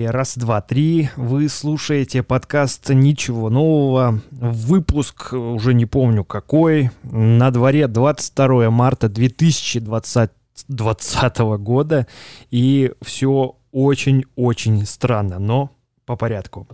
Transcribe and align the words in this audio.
Раз, 0.00 0.38
два, 0.38 0.60
три. 0.60 1.10
Вы 1.16 1.48
слушаете 1.48 2.22
подкаст 2.22 2.88
«Ничего 2.90 3.50
нового». 3.50 4.20
Выпуск, 4.30 5.32
уже 5.32 5.74
не 5.74 5.86
помню 5.86 6.22
какой. 6.22 6.92
На 7.02 7.50
дворе 7.50 7.88
22 7.88 8.70
марта 8.70 9.08
2020, 9.08 10.30
2020 10.68 11.38
года. 11.58 12.06
И 12.52 12.92
все 13.02 13.56
очень-очень 13.72 14.86
странно, 14.86 15.40
но 15.40 15.72
по 16.06 16.14
порядку. 16.14 16.68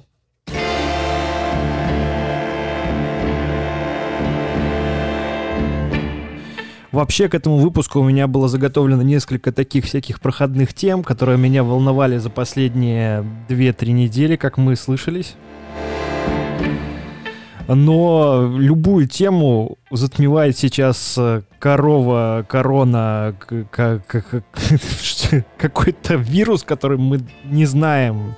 Вообще 6.95 7.29
к 7.29 7.35
этому 7.35 7.57
выпуску 7.57 7.99
у 7.99 8.05
меня 8.05 8.29
было 8.29 8.47
заготовлено 8.47 9.03
несколько 9.03 9.51
таких 9.51 9.85
всяких 9.85 10.21
проходных 10.21 10.73
тем, 10.73 11.03
которые 11.03 11.37
меня 11.37 11.65
волновали 11.65 12.19
за 12.19 12.31
последние 12.31 13.27
2-3 13.49 13.91
недели, 13.91 14.37
как 14.37 14.59
мы 14.59 14.77
слышались. 14.77 15.35
Но 17.67 18.49
любую 18.57 19.09
тему 19.09 19.77
затмевает 19.91 20.57
сейчас 20.57 21.17
э, 21.19 21.43
корова, 21.65 22.45
корона, 22.47 23.35
какой-то 25.57 26.15
вирус, 26.17 26.63
который 26.63 26.99
мы 26.99 27.21
не 27.47 27.65
знаем, 27.65 28.35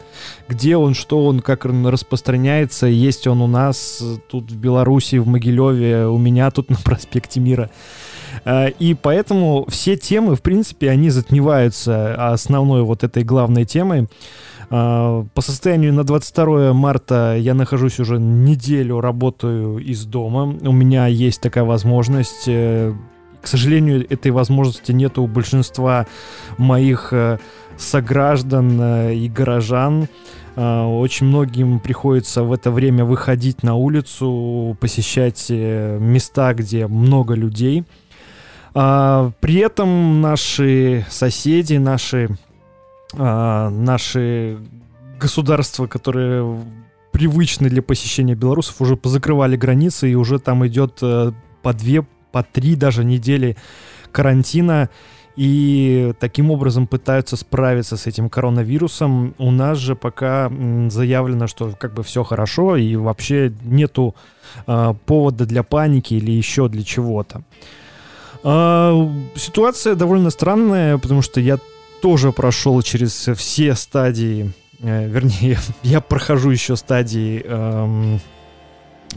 где 0.49 0.77
он, 0.77 0.95
что 0.95 1.27
он, 1.27 1.41
как 1.41 1.65
он 1.65 1.89
распространяется. 1.89 2.87
Есть 2.87 3.27
он 3.27 3.43
у 3.43 3.49
нас 3.49 4.01
тут 4.29 4.53
в 4.53 4.57
Беларуси, 4.57 5.17
в 5.17 5.27
Могилеве, 5.27 6.07
у 6.07 6.19
меня 6.19 6.53
тут 6.53 6.71
на 6.71 6.77
проспекте 6.77 7.41
Мира. 7.41 7.69
Э, 8.45 8.69
и 8.79 8.95
поэтому 8.95 9.67
все 9.69 9.97
темы, 9.97 10.37
в 10.37 10.43
принципе, 10.43 10.89
они 10.89 11.11
затмеваются 11.11 12.33
основной 12.33 12.85
вот 12.85 13.03
этой 13.03 13.25
главной 13.25 13.65
темой. 13.65 14.07
Э, 14.71 15.25
по 15.35 15.43
состоянию 15.43 15.93
на 15.93 16.05
22 16.05 16.75
марта 16.75 17.35
я 17.37 17.55
нахожусь 17.55 17.99
уже 17.99 18.21
неделю, 18.21 19.01
работаю 19.01 19.79
из 19.79 20.05
дома. 20.05 20.45
У 20.63 20.71
меня 20.71 21.09
есть 21.09 21.41
такая 21.41 21.65
возможность. 21.65 22.49
Э, 23.47 23.49
к 23.49 23.49
сожалению, 23.49 24.05
этой 24.11 24.33
возможности 24.33 24.93
нет 24.93 25.19
у 25.19 25.27
большинства 25.29 26.07
моих 26.59 27.13
сограждан 27.79 29.11
и 29.11 29.29
горожан. 29.29 30.09
Очень 30.57 31.27
многим 31.27 31.79
приходится 31.79 32.43
в 32.43 32.53
это 32.53 32.71
время 32.71 33.05
выходить 33.05 33.63
на 33.63 33.75
улицу, 33.75 34.77
посещать 34.81 35.51
места, 35.51 36.55
где 36.55 36.87
много 36.87 37.35
людей. 37.35 37.85
А, 38.75 39.31
при 39.41 39.57
этом 39.57 40.21
наши 40.21 41.07
соседи, 41.09 41.75
наши, 41.75 42.29
а, 43.17 43.71
наши 43.71 44.59
государства, 45.21 45.87
которые 45.87 46.65
привычны 47.13 47.69
для 47.69 47.83
посещения 47.83 48.35
белорусов, 48.35 48.81
уже 48.81 48.97
позакрывали 48.97 49.57
границы, 49.57 50.11
и 50.11 50.15
уже 50.15 50.39
там 50.39 50.67
идет 50.67 51.01
по 51.01 51.73
две, 51.73 52.05
по 52.37 52.43
три 52.43 52.77
даже 52.77 53.03
недели 53.03 53.57
карантина, 54.13 54.91
и 55.37 56.13
таким 56.21 56.51
образом 56.51 56.87
пытаются 56.87 57.35
справиться 57.39 57.97
с 57.97 58.07
этим 58.07 58.29
коронавирусом. 58.29 59.35
У 59.39 59.51
нас 59.51 59.79
же 59.79 59.97
пока 59.97 60.53
заявлено, 60.91 61.47
что 61.47 61.73
как 61.79 61.95
бы 61.95 62.03
все 62.03 62.25
хорошо, 62.25 62.77
и 62.77 62.95
вообще 62.95 63.55
нету 63.65 64.15
э, 64.67 64.93
повода 65.07 65.47
для 65.47 65.63
паники 65.63 66.13
или 66.13 66.31
еще 66.31 66.69
для 66.69 66.85
чего-то. 66.85 67.41
А, 68.45 69.11
ситуация 69.35 69.95
довольно 69.95 70.29
странная, 70.29 70.99
потому 70.99 71.23
что 71.23 71.41
я 71.41 71.59
тоже 72.03 72.33
прошел 72.33 72.83
через 72.83 73.31
все 73.35 73.75
стадии, 73.75 74.53
э, 74.81 75.09
вернее, 75.09 75.59
я 75.83 76.03
прохожу 76.03 76.51
еще 76.51 76.77
стадии 76.77 77.43
эм, 77.47 78.21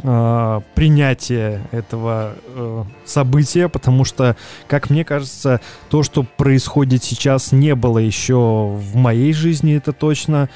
э, 0.03 0.61
принятия 0.75 1.61
этого 1.71 2.35
э, 2.45 2.83
события, 3.05 3.67
потому 3.69 4.05
что, 4.05 4.35
как 4.67 4.89
мне 4.89 5.03
кажется, 5.03 5.61
то, 5.89 6.03
что 6.03 6.23
происходит 6.23 7.03
сейчас, 7.03 7.51
не 7.51 7.75
было 7.75 7.99
еще 7.99 8.35
в 8.35 8.95
моей 8.95 9.33
жизни, 9.33 9.75
это 9.75 9.93
точно. 9.93 10.49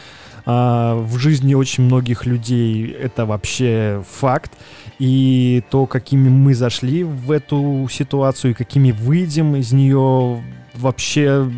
А, 0.46 0.96
в 0.96 1.18
жизни 1.20 1.54
очень 1.54 1.86
многих 1.86 2.26
людей 2.26 2.92
это 2.92 3.26
вообще 3.26 4.04
факт. 4.10 4.52
И 5.00 5.64
то, 5.70 5.86
какими 5.86 6.30
мы 6.30 6.54
зашли 6.54 7.04
в 7.04 7.32
эту 7.32 7.88
ситуацию 7.90 8.52
и 8.52 8.54
какими 8.54 8.92
выйдем 8.92 9.56
из 9.56 9.72
нее, 9.72 10.44
вообще 10.76 11.50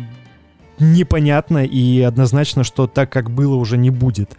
непонятно 0.78 1.64
и 1.64 2.00
однозначно, 2.02 2.64
что 2.64 2.86
так, 2.86 3.10
как 3.10 3.30
было, 3.30 3.54
уже 3.54 3.76
не 3.76 3.90
будет. 3.90 4.36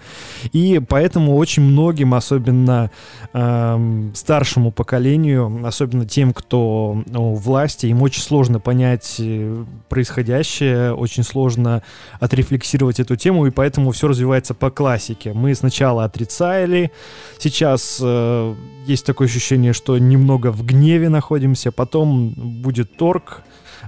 И 0.52 0.82
поэтому 0.88 1.36
очень 1.36 1.64
многим, 1.64 2.14
особенно 2.14 2.92
э, 3.34 4.10
старшему 4.14 4.72
поколению, 4.72 5.66
особенно 5.66 6.06
тем, 6.06 6.34
кто 6.34 7.04
у 7.14 7.36
власти, 7.36 7.88
им 7.88 8.02
очень 8.02 8.22
сложно 8.22 8.60
понять 8.60 9.16
э, 9.20 9.64
происходящее, 9.90 10.94
очень 10.94 11.24
сложно 11.24 11.84
отрефлексировать 12.20 13.00
эту 13.00 13.16
тему, 13.16 13.48
и 13.48 13.52
поэтому 13.52 13.92
все 13.92 14.08
развивается 14.08 14.54
по 14.54 14.70
классике. 14.70 15.34
Мы 15.34 15.56
сначала 15.56 16.04
отрицали, 16.04 16.92
сейчас 17.40 18.00
э, 18.02 18.56
есть 18.86 19.06
такое 19.06 19.28
ощущение, 19.28 19.74
что 19.74 19.98
немного 19.98 20.52
в 20.52 20.66
гневе 20.66 21.10
находимся, 21.10 21.72
потом 21.72 22.30
будет 22.62 22.98
торг, 22.98 23.44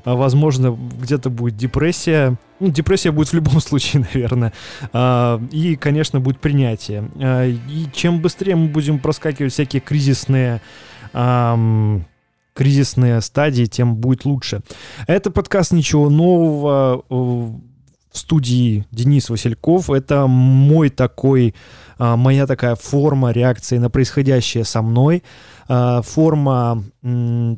возможно, 0.06 0.78
где-то 1.02 1.30
будет 1.30 1.58
депрессия. 1.58 2.38
Ну, 2.60 2.70
депрессия 2.70 3.12
будет 3.12 3.30
в 3.30 3.34
любом 3.34 3.60
случае, 3.62 4.06
наверное. 4.14 4.54
А, 4.94 5.42
и, 5.52 5.76
конечно, 5.76 6.20
будет 6.20 6.40
принятие. 6.40 7.10
А, 7.16 7.46
и 7.46 7.86
чем 7.94 8.22
быстрее 8.22 8.56
мы 8.56 8.68
будем 8.68 9.00
проскакивать 9.00 9.54
всякие 9.54 9.82
кризисные 9.82 10.62
кризисные 12.54 13.22
стадии, 13.22 13.66
тем 13.66 13.96
будет 13.96 14.26
лучше. 14.26 14.62
Это 15.08 15.32
подкаст 15.32 15.72
«Ничего 15.72 16.10
нового» 16.10 17.04
в 17.10 17.62
студии 18.12 18.86
Денис 18.92 19.30
Васильков. 19.30 19.90
Это 19.90 20.28
мой 20.28 20.90
такой, 20.90 21.56
моя 21.98 22.46
такая 22.46 22.76
форма 22.76 23.32
реакции 23.32 23.78
на 23.78 23.90
происходящее 23.90 24.66
со 24.66 24.82
мной. 24.82 25.24
Э, 25.70 26.02
форма 26.04 26.84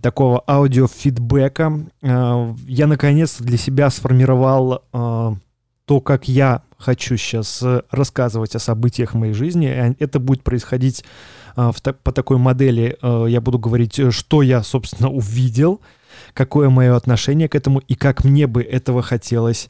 такого 0.02 0.44
аудиофидбэка. 0.46 1.88
Э, 2.02 2.54
я 2.68 2.88
наконец-то 2.88 3.44
для 3.46 3.58
себя 3.58 3.90
сформировал 3.90 4.84
э, 4.92 5.32
то, 5.86 6.02
как 6.02 6.28
я 6.28 6.64
хочу 6.78 7.16
сейчас 7.16 7.64
рассказывать 7.90 8.56
о 8.56 8.60
событиях 8.60 9.14
моей 9.14 9.34
жизни. 9.34 9.96
Это 10.00 10.20
будет 10.20 10.44
происходить 10.44 11.06
в, 11.56 11.76
по 12.04 12.12
такой 12.12 12.38
модели. 12.38 12.98
Я 13.02 13.40
буду 13.40 13.60
говорить, 13.60 14.00
что 14.12 14.42
я, 14.42 14.64
собственно, 14.64 15.10
увидел, 15.10 15.80
какое 16.34 16.70
мое 16.70 16.96
отношение 16.96 17.48
к 17.50 17.56
этому 17.56 17.80
и 17.80 17.94
как 17.94 18.24
мне 18.24 18.48
бы 18.48 18.64
этого 18.64 19.02
хотелось, 19.04 19.70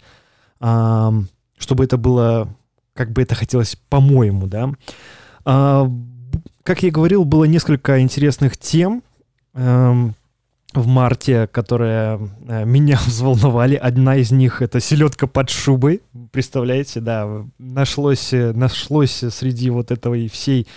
чтобы 0.60 1.84
это 1.84 1.98
было, 1.98 2.56
как 2.94 3.12
бы 3.12 3.24
это 3.24 3.36
хотелось 3.36 3.76
по-моему, 3.90 4.48
да 4.48 4.72
как 6.64 6.84
я 6.84 6.92
говорил, 6.92 7.26
было 7.26 7.46
несколько 7.46 8.00
интересных 8.02 8.58
тем 8.58 9.04
эм, 9.54 10.16
в 10.74 10.88
марте, 10.88 11.48
которые 11.48 12.30
э, 12.48 12.66
меня 12.66 13.00
взволновали. 13.06 13.76
Одна 13.76 14.16
из 14.18 14.32
них— 14.32 14.62
это 14.64 14.80
селедка 14.80 15.28
под 15.28 15.50
шубой. 15.50 16.02
Представляете, 16.32 17.00
да, 17.00 17.46
нашлось, 17.58 18.32
нашлось 18.32 19.24
среди 19.30 19.70
вот 19.70 19.92
этой 19.92 20.30
всей 20.30 20.68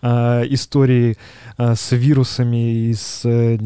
э, 0.00 0.42
истории 0.48 1.16
э, 1.58 1.74
с 1.74 1.92
вирусами 1.92 2.88
и 2.88 2.94
с 2.94 3.22
э, 3.24 3.58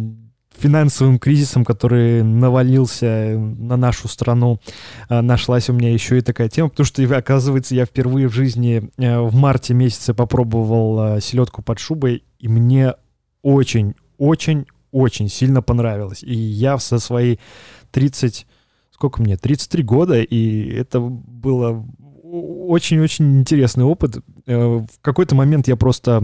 финансовым 0.59 1.19
кризисом, 1.19 1.65
который 1.65 2.23
навалился 2.23 3.37
на 3.39 3.77
нашу 3.77 4.09
страну, 4.09 4.59
а, 5.09 5.23
нашлась 5.23 5.69
у 5.69 5.73
меня 5.73 5.93
еще 5.93 6.19
и 6.19 6.23
такая 6.23 6.49
тема, 6.49 6.69
потому 6.69 6.87
что, 6.87 7.17
оказывается, 7.17 7.75
я 7.75 7.85
впервые 7.85 8.29
в 8.29 8.33
жизни 8.33 8.91
э, 8.97 9.21
в 9.21 9.35
марте 9.35 9.75
месяце 9.75 10.15
попробовал 10.15 11.17
э, 11.17 11.21
селедку 11.21 11.63
под 11.63 11.79
шубой, 11.79 12.25
и 12.39 12.49
мне 12.49 12.95
очень, 13.43 13.95
очень, 14.19 14.67
очень 14.93 15.29
сильно 15.29 15.63
понравилось. 15.63 16.23
И 16.23 16.35
я 16.35 16.79
со 16.79 16.99
своей 16.99 17.39
30 17.93 18.47
сколько 18.97 19.21
мне, 19.21 19.37
33 19.37 19.83
года, 19.83 20.23
и 20.23 20.71
это 20.73 21.01
было 21.01 21.87
очень-очень 22.23 23.41
интересный 23.41 23.85
опыт. 23.85 24.19
Э, 24.47 24.79
в 24.79 25.01
какой-то 25.03 25.35
момент 25.35 25.69
я 25.69 25.77
просто 25.77 26.23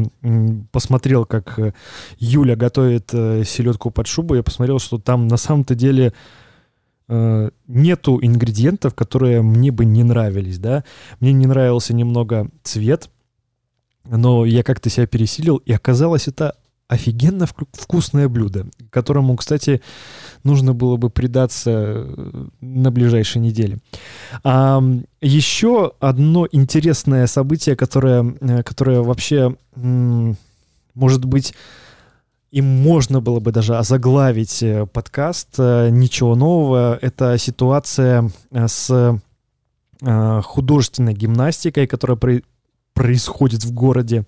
посмотрел, 0.70 1.24
как 1.26 1.58
э, 1.58 1.72
Юля 2.18 2.56
готовит 2.56 3.10
э, 3.12 3.42
селедку 3.44 3.90
под 3.90 4.06
шубу. 4.06 4.34
Я 4.36 4.42
посмотрел, 4.42 4.78
что 4.78 4.98
там 4.98 5.28
на 5.28 5.36
самом-то 5.36 5.74
деле 5.74 6.12
нету 7.66 8.18
ингредиентов, 8.22 8.94
которые 8.94 9.42
мне 9.42 9.70
бы 9.70 9.84
не 9.84 10.02
нравились, 10.02 10.58
да. 10.58 10.82
Мне 11.20 11.34
не 11.34 11.46
нравился 11.46 11.92
немного 11.92 12.48
цвет, 12.62 13.10
но 14.04 14.46
я 14.46 14.62
как-то 14.62 14.88
себя 14.88 15.06
пересилил, 15.06 15.56
и 15.56 15.72
оказалось, 15.72 16.26
это 16.26 16.56
офигенно 16.92 17.46
вкусное 17.46 18.28
блюдо, 18.28 18.66
которому, 18.90 19.36
кстати, 19.36 19.80
нужно 20.44 20.74
было 20.74 20.96
бы 20.96 21.08
предаться 21.08 21.70
э, 21.70 22.46
на 22.60 22.90
ближайшей 22.90 23.40
неделе. 23.40 23.78
А, 24.44 24.82
еще 25.22 25.92
одно 26.00 26.46
интересное 26.52 27.26
событие, 27.26 27.76
которое, 27.76 28.36
э, 28.40 28.62
которое 28.62 29.00
вообще, 29.00 29.56
может 29.74 31.24
быть, 31.24 31.54
им 32.50 32.66
можно 32.66 33.22
было 33.22 33.40
бы 33.40 33.52
даже 33.52 33.76
озаглавить 33.78 34.62
э, 34.62 34.84
подкаст 34.84 35.58
«Ничего 35.58 36.34
нового». 36.34 36.98
Это 37.00 37.38
ситуация 37.38 38.30
с 38.52 39.18
художественной 40.04 41.14
гимнастикой, 41.14 41.86
которая 41.86 42.18
происходит 42.94 43.64
в 43.64 43.72
городе. 43.72 44.24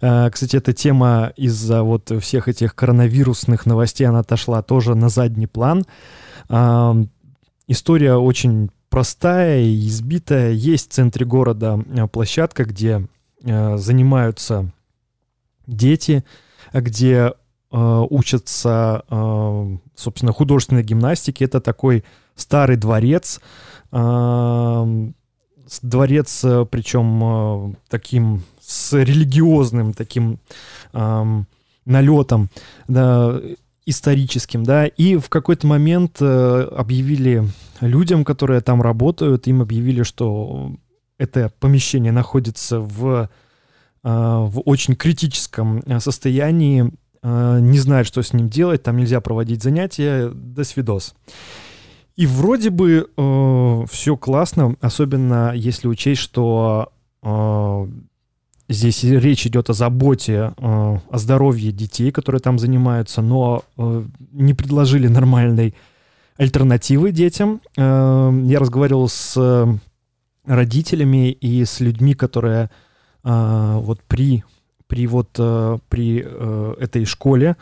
Э, 0.00 0.28
кстати, 0.30 0.56
эта 0.56 0.72
тема 0.72 1.32
из-за 1.36 1.82
вот 1.82 2.12
всех 2.20 2.48
этих 2.48 2.74
коронавирусных 2.74 3.66
новостей, 3.66 4.06
она 4.06 4.20
отошла 4.20 4.62
тоже 4.62 4.94
на 4.94 5.08
задний 5.08 5.46
план. 5.46 5.84
Э, 6.48 6.94
история 7.66 8.14
очень 8.14 8.70
простая 8.90 9.62
и 9.62 9.86
избитая. 9.88 10.52
Есть 10.52 10.90
в 10.90 10.94
центре 10.94 11.24
города 11.24 11.78
э, 11.86 12.06
площадка, 12.08 12.64
где 12.64 13.06
занимаются 13.40 14.72
дети, 15.68 16.24
где 16.72 17.34
учатся, 17.70 19.04
собственно, 19.94 20.32
художественной 20.32 20.82
гимнастике. 20.82 21.44
Это 21.44 21.60
такой 21.60 22.02
старый 22.34 22.76
дворец, 22.76 23.40
дворец, 25.82 26.44
э, 26.44 26.66
причем 26.70 27.72
э, 27.72 27.74
таким 27.88 28.42
с 28.60 28.92
религиозным 28.92 29.94
таким 29.94 30.38
эм, 30.92 31.46
налетом, 31.86 32.50
да, 32.86 33.40
историческим, 33.86 34.64
да, 34.64 34.86
и 34.86 35.16
в 35.16 35.30
какой-то 35.30 35.66
момент 35.66 36.18
э, 36.20 36.68
объявили 36.76 37.44
людям, 37.80 38.24
которые 38.24 38.60
там 38.60 38.82
работают, 38.82 39.46
им 39.46 39.62
объявили, 39.62 40.02
что 40.02 40.74
это 41.16 41.50
помещение 41.58 42.12
находится 42.12 42.80
в, 42.80 43.30
э, 44.04 44.08
в 44.08 44.60
очень 44.66 44.94
критическом 44.94 45.82
состоянии, 46.00 46.92
э, 47.22 47.58
не 47.62 47.78
знают, 47.78 48.06
что 48.06 48.22
с 48.22 48.34
ним 48.34 48.50
делать, 48.50 48.82
там 48.82 48.98
нельзя 48.98 49.22
проводить 49.22 49.62
занятия, 49.62 50.28
до 50.28 50.64
свидос. 50.64 51.14
И 52.18 52.26
вроде 52.26 52.70
бы 52.70 53.08
э, 53.16 53.84
все 53.88 54.16
классно, 54.16 54.74
особенно 54.80 55.52
если 55.54 55.86
учесть, 55.86 56.20
что 56.20 56.88
э, 57.22 57.86
здесь 58.68 59.04
речь 59.04 59.46
идет 59.46 59.70
о 59.70 59.72
заботе, 59.72 60.32
э, 60.32 60.50
о 60.58 61.00
здоровье 61.12 61.70
детей, 61.70 62.10
которые 62.10 62.40
там 62.40 62.58
занимаются, 62.58 63.22
но 63.22 63.62
э, 63.76 64.02
не 64.32 64.52
предложили 64.52 65.06
нормальной 65.06 65.76
альтернативы 66.36 67.12
детям. 67.12 67.60
Э, 67.76 68.32
я 68.46 68.58
разговаривал 68.58 69.08
с 69.08 69.78
родителями 70.44 71.30
и 71.30 71.64
с 71.64 71.78
людьми, 71.78 72.14
которые 72.14 72.68
э, 73.22 73.78
вот 73.80 74.02
при 74.08 74.42
при 74.88 75.06
вот 75.06 75.28
э, 75.38 75.78
при 75.88 76.24
э, 76.26 76.74
этой 76.80 77.04
школе 77.04 77.56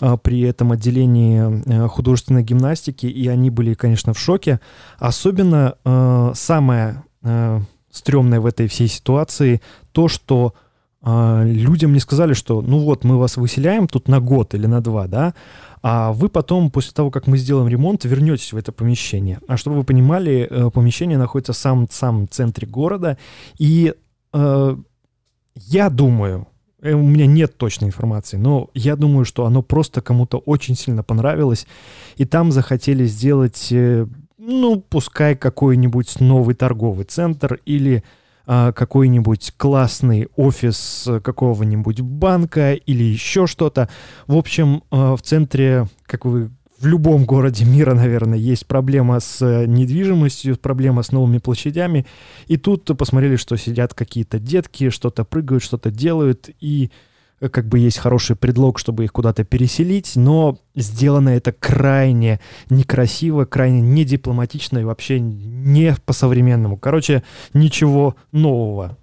а, 0.00 0.16
при 0.16 0.40
этом 0.40 0.72
отделении 0.72 1.62
э, 1.66 1.88
художественной 1.88 2.42
гимнастики, 2.42 3.06
и 3.06 3.28
они 3.28 3.50
были, 3.50 3.74
конечно, 3.74 4.14
в 4.14 4.18
шоке. 4.18 4.60
Особенно 4.98 5.74
э, 5.84 6.32
самое 6.34 7.04
э, 7.22 7.60
стрёмное 7.90 8.40
в 8.40 8.46
этой 8.46 8.66
всей 8.66 8.88
ситуации 8.88 9.60
то, 9.92 10.08
что 10.08 10.54
людям 11.02 11.94
не 11.94 11.98
сказали, 11.98 12.34
что 12.34 12.60
ну 12.60 12.80
вот 12.80 13.04
мы 13.04 13.16
вас 13.16 13.38
выселяем 13.38 13.88
тут 13.88 14.06
на 14.06 14.20
год 14.20 14.54
или 14.54 14.66
на 14.66 14.82
два, 14.82 15.06
да, 15.06 15.32
а 15.80 16.12
вы 16.12 16.28
потом, 16.28 16.70
после 16.70 16.92
того, 16.92 17.10
как 17.10 17.26
мы 17.26 17.38
сделаем 17.38 17.68
ремонт, 17.68 18.04
вернетесь 18.04 18.52
в 18.52 18.58
это 18.58 18.70
помещение. 18.70 19.38
А 19.48 19.56
чтобы 19.56 19.76
вы 19.76 19.84
понимали, 19.84 20.68
помещение 20.74 21.16
находится 21.16 21.54
в 21.54 21.56
самом, 21.56 21.88
самом 21.90 22.28
центре 22.28 22.68
города, 22.68 23.16
и 23.56 23.94
э, 24.34 24.76
я 25.54 25.88
думаю, 25.88 26.46
Э, 26.49 26.49
у 26.82 27.02
меня 27.02 27.26
нет 27.26 27.56
точной 27.56 27.88
информации, 27.88 28.36
но 28.36 28.70
я 28.74 28.96
думаю, 28.96 29.24
что 29.24 29.46
оно 29.46 29.62
просто 29.62 30.00
кому-то 30.00 30.38
очень 30.38 30.76
сильно 30.76 31.02
понравилось, 31.02 31.66
и 32.16 32.24
там 32.24 32.52
захотели 32.52 33.04
сделать, 33.04 33.68
э, 33.70 34.06
ну, 34.38 34.80
пускай 34.80 35.36
какой-нибудь 35.36 36.20
новый 36.20 36.54
торговый 36.54 37.04
центр 37.04 37.60
или 37.66 38.02
а, 38.46 38.72
какой-нибудь 38.72 39.52
классный 39.56 40.28
офис 40.34 41.06
какого-нибудь 41.22 42.00
банка 42.00 42.72
или 42.72 43.04
еще 43.04 43.46
что-то. 43.46 43.88
В 44.26 44.36
общем, 44.36 44.82
а, 44.90 45.14
в 45.14 45.22
центре, 45.22 45.86
как 46.06 46.24
вы 46.24 46.50
в 46.80 46.86
любом 46.86 47.26
городе 47.26 47.66
мира, 47.66 47.92
наверное, 47.94 48.38
есть 48.38 48.66
проблема 48.66 49.20
с 49.20 49.42
э, 49.42 49.66
недвижимостью, 49.66 50.56
проблема 50.56 51.02
с 51.02 51.12
новыми 51.12 51.36
площадями. 51.36 52.06
И 52.46 52.56
тут 52.56 52.84
посмотрели, 52.96 53.36
что 53.36 53.56
сидят 53.56 53.92
какие-то 53.92 54.38
детки, 54.38 54.88
что-то 54.88 55.24
прыгают, 55.24 55.62
что-то 55.62 55.90
делают, 55.90 56.48
и 56.58 56.90
э, 57.40 57.50
как 57.50 57.66
бы 57.68 57.78
есть 57.78 57.98
хороший 57.98 58.34
предлог, 58.34 58.78
чтобы 58.78 59.04
их 59.04 59.12
куда-то 59.12 59.44
переселить, 59.44 60.16
но 60.16 60.58
сделано 60.74 61.28
это 61.28 61.52
крайне 61.52 62.40
некрасиво, 62.70 63.44
крайне 63.44 63.82
недипломатично 63.82 64.78
и 64.78 64.84
вообще 64.84 65.20
не 65.20 65.94
по-современному. 66.06 66.78
Короче, 66.78 67.22
ничего 67.52 68.16
нового. 68.32 68.96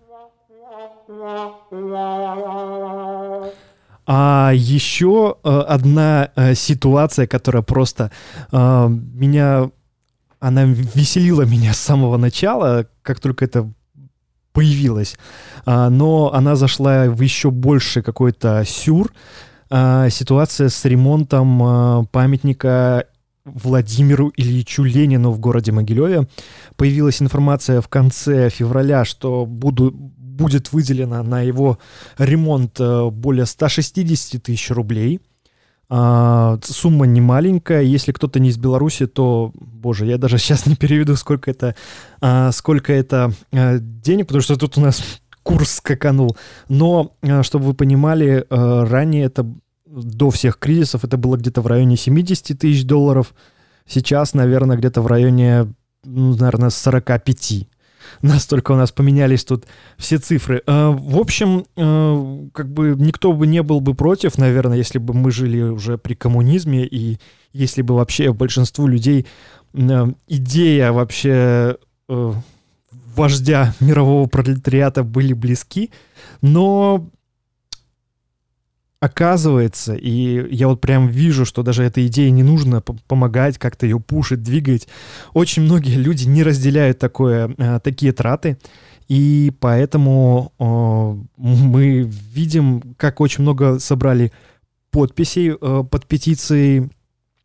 А 4.09 4.51
еще 4.54 5.36
э, 5.44 5.50
одна 5.50 6.30
э, 6.36 6.56
ситуация, 6.56 7.27
которая 7.27 7.62
просто 7.62 8.09
э, 8.54 8.88
меня, 8.89 9.69
она 10.39 10.63
веселила 10.63 11.42
меня 11.42 11.74
с 11.74 11.80
самого 11.80 12.15
начала, 12.15 12.88
как 13.01 13.19
только 13.19 13.44
это 13.44 13.69
появилось, 14.54 15.18
а, 15.65 15.89
но 15.92 16.33
она 16.33 16.56
зашла 16.56 17.06
в 17.06 17.21
еще 17.21 17.51
больше 17.51 18.01
какой-то 18.01 18.63
сюр. 18.65 19.13
А, 19.69 20.09
ситуация 20.09 20.69
с 20.69 20.83
ремонтом 20.86 22.07
памятника 22.07 23.06
Владимиру 23.48 24.31
Ильичу 24.36 24.83
Ленину 24.83 25.31
в 25.31 25.39
городе 25.39 25.71
Могилеве. 25.71 26.27
Появилась 26.75 27.21
информация 27.21 27.81
в 27.81 27.88
конце 27.88 28.50
февраля, 28.50 29.06
что 29.06 29.45
буду, 29.45 29.92
будет 30.37 30.71
выделено 30.71 31.23
на 31.23 31.41
его 31.41 31.79
ремонт 32.17 32.79
э, 32.79 33.09
более 33.09 33.45
160 33.45 34.41
тысяч 34.41 34.69
рублей. 34.71 35.19
А, 35.89 36.59
сумма 36.63 37.05
не 37.05 37.21
маленькая. 37.21 37.81
Если 37.81 38.11
кто-то 38.11 38.39
не 38.39 38.49
из 38.49 38.57
Беларуси, 38.57 39.07
то, 39.07 39.51
боже, 39.55 40.05
я 40.05 40.17
даже 40.17 40.37
сейчас 40.37 40.65
не 40.65 40.75
переведу, 40.75 41.15
сколько 41.15 41.49
это, 41.49 41.75
а, 42.21 42.51
сколько 42.51 42.93
это 42.93 43.33
а, 43.51 43.77
денег, 43.79 44.27
потому 44.27 44.41
что 44.41 44.57
тут 44.57 44.77
у 44.77 44.81
нас 44.81 45.01
курс 45.43 45.75
скаканул. 45.75 46.35
Но, 46.67 47.15
а, 47.21 47.44
чтобы 47.44 47.65
вы 47.65 47.73
понимали, 47.73 48.45
а, 48.49 48.85
ранее 48.85 49.25
это 49.25 49.45
до 49.85 50.29
всех 50.29 50.59
кризисов 50.59 51.06
это 51.06 51.17
было 51.17 51.37
где-то 51.37 51.61
в 51.61 51.67
районе 51.67 51.95
70 51.95 52.59
тысяч 52.59 52.83
долларов. 52.83 53.33
Сейчас, 53.87 54.33
наверное, 54.33 54.75
где-то 54.75 55.01
в 55.01 55.07
районе, 55.07 55.73
ну, 56.03 56.35
наверное, 56.35 56.69
45. 56.69 57.69
Настолько 58.21 58.71
у 58.71 58.76
нас 58.76 58.92
поменялись 58.92 59.44
тут 59.44 59.66
все 59.97 60.18
цифры. 60.18 60.64
Э, 60.66 60.90
в 60.90 61.18
общем, 61.18 61.66
э, 61.76 62.47
как 62.54 62.71
бы 62.71 62.95
никто 62.97 63.33
бы 63.33 63.47
не 63.47 63.61
был 63.64 63.80
бы 63.80 63.94
против, 63.94 64.37
наверное, 64.37 64.78
если 64.78 64.99
бы 64.99 65.14
мы 65.14 65.31
жили 65.31 65.61
уже 65.61 65.97
при 65.97 66.14
коммунизме 66.14 66.85
и 66.85 67.19
если 67.54 67.81
бы 67.81 67.95
вообще 67.95 68.33
большинству 68.33 68.87
людей 68.87 69.26
э, 69.73 70.07
идея 70.28 70.92
вообще 70.92 71.78
вождя 73.18 73.73
мирового 73.81 74.28
пролетариата 74.28 75.04
были 75.04 75.33
близки, 75.33 75.92
но 76.42 77.09
оказывается, 78.99 79.94
и 79.94 80.54
я 80.54 80.68
вот 80.68 80.81
прям 80.81 81.07
вижу, 81.07 81.45
что 81.45 81.61
даже 81.63 81.83
этой 81.83 82.07
идее 82.07 82.31
не 82.31 82.44
нужно 82.44 82.81
помогать, 82.81 83.57
как-то 83.57 83.85
ее 83.85 83.99
пушить, 83.99 84.42
двигать. 84.42 84.87
Очень 85.33 85.63
многие 85.63 85.95
люди 85.95 86.25
не 86.25 86.44
разделяют 86.44 86.97
такое, 86.97 87.54
э, 87.57 87.80
такие 87.83 88.11
траты, 88.11 88.57
и 89.07 89.54
поэтому 89.59 90.51
э, 90.59 91.25
мы 91.37 92.01
видим, 92.01 92.95
как 92.97 93.21
очень 93.21 93.44
много 93.44 93.80
собрали 93.80 94.31
подписей 94.92 95.51
э, 95.51 95.83
под 95.89 96.06
петицией 96.07 96.89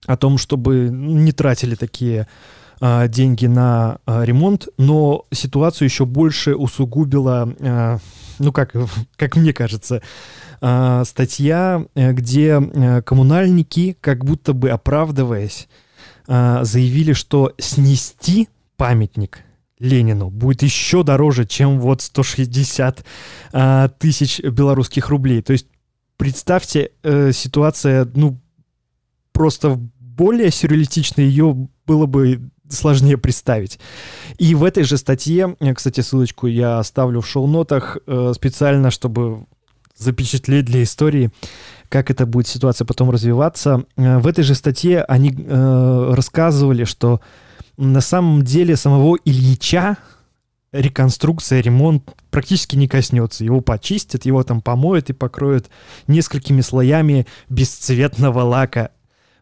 о 0.06 0.16
том, 0.16 0.38
чтобы 0.38 0.88
не 0.90 1.32
тратили 1.32 1.75
такие 1.75 2.26
э, 2.80 3.09
деньги 3.09 3.47
на 3.47 3.99
э, 4.06 4.25
ремонт, 4.25 4.68
но 4.78 5.26
ситуацию 5.32 5.87
еще 5.87 6.06
больше 6.06 6.56
усугубила, 6.56 7.54
э, 7.59 7.99
ну 8.38 8.52
как, 8.52 8.75
как 9.16 9.37
мне 9.37 9.52
кажется, 9.52 10.02
э, 10.62 11.02
статья, 11.04 11.85
где 11.95 12.61
э, 12.61 13.02
коммунальники, 13.02 13.97
как 14.00 14.25
будто 14.25 14.54
бы 14.54 14.71
оправдываясь, 14.71 15.69
э, 16.28 16.61
заявили, 16.62 17.12
что 17.12 17.52
снести 17.59 18.49
памятник 18.76 19.40
Ленину 19.83 20.31
будет 20.31 20.62
еще 20.62 21.02
дороже, 21.02 21.45
чем 21.45 21.81
вот 21.81 22.02
160 22.02 23.04
э, 23.52 23.88
тысяч 23.99 24.40
белорусских 24.40 25.09
рублей. 25.09 25.42
То 25.42 25.52
есть 25.52 25.66
представьте, 26.16 26.92
э, 27.02 27.33
ситуация, 27.33 28.09
ну, 28.14 28.38
просто 29.33 29.76
более 29.99 30.52
сюрреалистичная, 30.52 31.25
ее 31.25 31.69
было 31.85 32.07
бы 32.07 32.40
сложнее 32.69 33.19
представить. 33.19 33.81
И 34.38 34.54
в 34.54 34.62
этой 34.62 34.85
же 34.85 34.97
статье, 34.99 35.57
э, 35.59 35.75
кстати, 35.75 36.00
ссылочку 36.00 36.47
я 36.47 36.78
оставлю 36.78 37.21
в 37.21 37.26
шоу-нотах 37.26 37.99
э, 38.07 38.33
специально, 38.37 38.90
чтобы 38.92 39.47
запечатлеть 40.02 40.66
для 40.66 40.82
истории, 40.82 41.30
как 41.88 42.11
это 42.11 42.26
будет 42.26 42.49
ситуация 42.49 42.85
потом 42.85 43.11
развиваться. 43.11 43.85
Э, 43.97 44.18
в 44.18 44.26
этой 44.26 44.44
же 44.44 44.54
статье 44.54 45.02
они 45.04 45.35
э, 45.37 46.12
рассказывали, 46.14 46.85
что 46.85 47.21
на 47.76 48.00
самом 48.00 48.42
деле 48.42 48.76
самого 48.76 49.16
Ильича 49.25 49.97
реконструкция, 50.73 51.61
ремонт 51.61 52.11
практически 52.30 52.76
не 52.76 52.88
коснется. 52.88 53.44
Его 53.44 53.61
почистят, 53.61 54.25
его 54.25 54.42
там 54.42 54.61
помоют 54.61 55.11
и 55.11 55.12
покроют 55.12 55.68
несколькими 56.06 56.62
слоями 56.62 57.26
бесцветного 57.49 58.40
лака. 58.40 58.90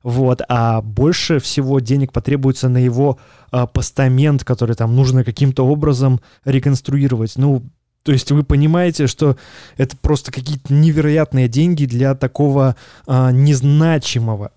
Вот, 0.03 0.41
а 0.49 0.81
больше 0.81 1.41
всего 1.41 1.79
денег 1.79 2.13
потребуется 2.13 2.71
на 2.71 2.79
его 2.79 3.19
а, 3.51 3.67
постамент, 3.67 4.45
который 4.45 4.75
там 4.75 4.97
нужно 4.97 5.25
каким-то 5.25 5.67
образом 5.67 6.21
реконструировать. 6.45 7.35
Ну, 7.37 7.65
то 8.03 8.13
есть 8.13 8.31
вы 8.31 8.43
понимаете, 8.43 9.07
что 9.07 9.37
это 9.77 9.97
просто 9.97 10.33
какие-то 10.33 10.73
невероятные 10.73 11.49
деньги 11.49 11.85
для 11.85 12.15
такого 12.15 12.77
а, 13.07 13.31
незначимого, 13.31 14.53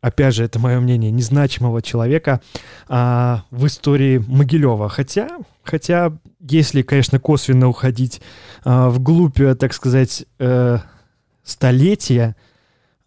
опять 0.00 0.34
же, 0.34 0.44
это 0.44 0.58
мое 0.58 0.78
мнение, 0.80 1.10
незначимого 1.10 1.82
человека 1.82 2.40
а, 2.88 3.44
в 3.50 3.66
истории 3.66 4.22
Могилева. 4.26 4.88
Хотя, 4.88 5.28
хотя, 5.62 6.12
если, 6.40 6.82
конечно, 6.82 7.18
косвенно 7.18 7.68
уходить 7.68 8.20
а, 8.64 8.90
вглубь, 8.90 9.40
э, 9.40 9.54
так 9.54 9.72
сказать, 9.72 10.24
э, 10.38 10.78
столетия, 11.42 12.36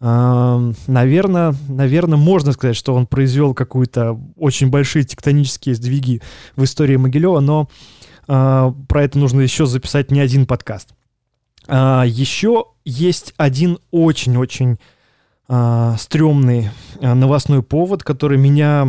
э, 0.00 0.72
наверное, 0.86 1.54
наверное, 1.68 2.18
можно 2.18 2.52
сказать, 2.52 2.76
что 2.76 2.94
он 2.94 3.06
произвел 3.06 3.54
какую-то 3.54 4.20
очень 4.36 4.68
большие 4.68 5.04
тектонические 5.04 5.74
сдвиги 5.74 6.20
в 6.56 6.64
истории 6.64 6.96
Могилева, 6.96 7.40
но 7.40 7.68
а, 7.70 8.01
про 8.26 9.02
это 9.02 9.18
нужно 9.18 9.40
еще 9.40 9.66
записать 9.66 10.10
не 10.10 10.20
один 10.20 10.46
подкаст. 10.46 10.94
А, 11.68 12.04
еще 12.06 12.66
есть 12.84 13.34
один 13.36 13.78
очень-очень 13.90 14.78
а, 15.48 15.96
стрёмный 15.98 16.70
новостной 17.00 17.62
повод, 17.62 18.02
который 18.02 18.38
меня, 18.38 18.88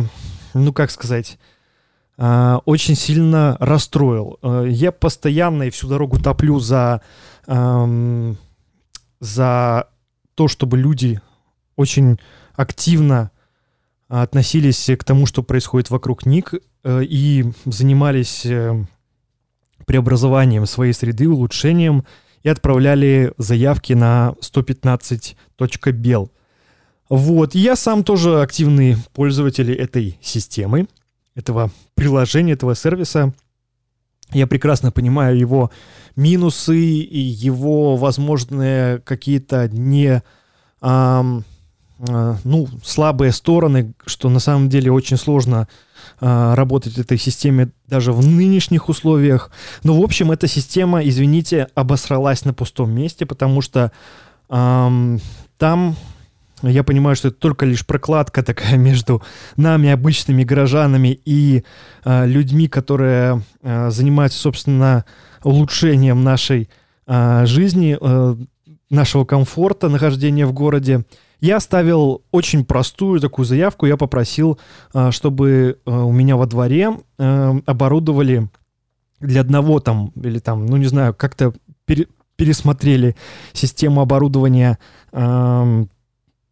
ну 0.54 0.72
как 0.72 0.90
сказать, 0.90 1.38
очень 2.16 2.94
сильно 2.94 3.56
расстроил. 3.58 4.38
Я 4.68 4.92
постоянно 4.92 5.64
и 5.64 5.70
всю 5.70 5.88
дорогу 5.88 6.20
топлю 6.20 6.60
за, 6.60 7.00
за 9.18 9.88
то, 10.36 10.46
чтобы 10.46 10.78
люди 10.78 11.20
очень 11.74 12.20
активно 12.54 13.32
относились 14.08 14.90
к 14.98 15.04
тому, 15.04 15.26
что 15.26 15.42
происходит 15.42 15.90
вокруг 15.90 16.26
них, 16.26 16.54
э, 16.84 17.02
и 17.04 17.44
занимались 17.64 18.46
э, 18.46 18.84
преобразованием 19.86 20.66
своей 20.66 20.92
среды, 20.92 21.28
улучшением 21.28 22.04
и 22.42 22.48
отправляли 22.48 23.32
заявки 23.38 23.92
на 23.94 24.34
115.bel. 24.40 26.30
Вот, 27.08 27.54
я 27.54 27.76
сам 27.76 28.02
тоже 28.04 28.40
активный 28.42 28.96
пользователь 29.12 29.72
этой 29.72 30.18
системы, 30.22 30.88
этого 31.34 31.70
приложения, 31.94 32.52
этого 32.52 32.74
сервиса. 32.74 33.32
Я 34.32 34.46
прекрасно 34.46 34.90
понимаю 34.90 35.38
его 35.38 35.70
минусы 36.16 36.78
и 36.78 37.18
его 37.18 37.96
возможные 37.96 39.00
какие-то 39.00 39.68
не 39.68 40.22
эм, 40.80 41.44
ну, 41.98 42.68
слабые 42.84 43.32
стороны, 43.32 43.94
что 44.04 44.28
на 44.28 44.40
самом 44.40 44.68
деле 44.68 44.90
очень 44.90 45.16
сложно 45.16 45.68
а, 46.20 46.54
работать 46.54 46.94
в 46.94 46.98
этой 46.98 47.18
системе 47.18 47.70
даже 47.88 48.12
в 48.12 48.26
нынешних 48.26 48.88
условиях. 48.88 49.50
Но, 49.82 50.00
в 50.00 50.02
общем, 50.02 50.30
эта 50.30 50.46
система, 50.46 51.04
извините, 51.04 51.68
обосралась 51.74 52.44
на 52.44 52.54
пустом 52.54 52.92
месте, 52.92 53.26
потому 53.26 53.60
что 53.60 53.92
эм, 54.48 55.20
там 55.58 55.96
я 56.62 56.82
понимаю, 56.84 57.16
что 57.16 57.28
это 57.28 57.36
только 57.36 57.66
лишь 57.66 57.84
прокладка 57.84 58.42
такая 58.42 58.76
между 58.78 59.22
нами, 59.56 59.90
обычными 59.90 60.44
горожанами, 60.44 61.18
и 61.24 61.64
э, 62.04 62.26
людьми, 62.26 62.68
которые 62.68 63.42
э, 63.62 63.90
занимаются, 63.90 64.38
собственно, 64.38 65.04
улучшением 65.42 66.22
нашей 66.22 66.70
э, 67.06 67.46
жизни, 67.46 67.98
э, 68.00 68.36
нашего 68.90 69.24
комфорта, 69.24 69.88
нахождения 69.88 70.46
в 70.46 70.52
городе. 70.52 71.04
Я 71.44 71.56
оставил 71.56 72.22
очень 72.30 72.64
простую 72.64 73.20
такую 73.20 73.44
заявку. 73.44 73.84
Я 73.84 73.98
попросил, 73.98 74.58
а, 74.94 75.12
чтобы 75.12 75.78
а, 75.84 76.06
у 76.06 76.10
меня 76.10 76.38
во 76.38 76.46
дворе 76.46 76.96
а, 77.18 77.54
оборудовали 77.66 78.48
для 79.20 79.42
одного 79.42 79.78
там, 79.78 80.10
или 80.16 80.38
там, 80.38 80.64
ну 80.64 80.78
не 80.78 80.86
знаю, 80.86 81.12
как-то 81.12 81.52
пересмотрели 82.36 83.14
систему 83.52 84.00
оборудования 84.00 84.78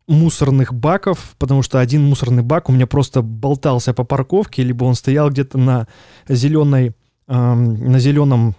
мусорных 0.07 0.75
баков, 0.75 1.37
потому 1.39 1.63
что 1.63 1.81
один 1.81 2.05
мусорный 2.05 2.43
бак 2.43 2.69
у 2.69 2.73
меня 2.73 2.87
просто 2.87 3.23
болтался 3.23 3.95
по 3.95 4.05
парковке, 4.05 4.63
либо 4.63 4.85
он 4.85 4.95
стоял 4.95 5.31
где-то 5.31 5.57
на 5.57 5.89
зеленой, 6.29 6.95
на 7.27 7.99
зеленом, 7.99 8.57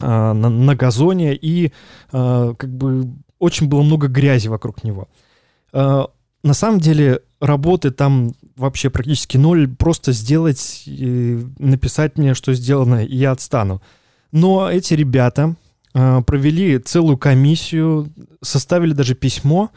на, 0.00 0.34
на 0.34 0.74
газоне, 0.74 1.36
и 1.36 1.72
как 2.10 2.68
бы 2.68 3.12
очень 3.38 3.68
было 3.68 3.82
много 3.82 4.08
грязи 4.08 4.48
вокруг 4.48 4.82
него. 4.82 5.08
На 6.46 6.54
самом 6.54 6.80
деле 6.80 7.20
работы 7.40 7.90
там 7.90 8.32
вообще 8.56 8.90
практически 8.90 9.36
ноль. 9.36 9.68
Просто 9.68 10.12
сделать, 10.12 10.84
написать 10.86 12.16
мне, 12.16 12.34
что 12.34 12.54
сделано, 12.54 13.04
и 13.04 13.16
я 13.16 13.32
отстану. 13.32 13.82
Но 14.32 14.70
эти 14.70 14.94
ребята 14.94 15.56
а, 15.94 16.22
провели 16.22 16.78
целую 16.78 17.18
комиссию, 17.18 18.12
составили 18.42 18.92
даже 18.92 19.14
письмо 19.14 19.70